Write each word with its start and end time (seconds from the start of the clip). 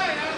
play. 0.00 0.29